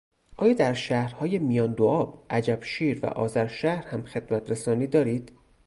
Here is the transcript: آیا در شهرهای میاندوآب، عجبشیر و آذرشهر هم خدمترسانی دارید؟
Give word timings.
آیا 0.37 0.53
در 0.53 0.73
شهرهای 0.73 1.39
میاندوآب، 1.39 2.25
عجبشیر 2.29 2.99
و 3.05 3.05
آذرشهر 3.05 3.87
هم 3.87 4.03
خدمترسانی 4.05 4.87
دارید؟ 4.87 5.31